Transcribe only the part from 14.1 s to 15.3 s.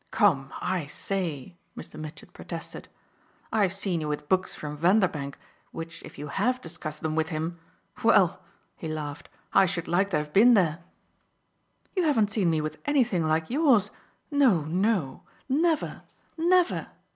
no, no,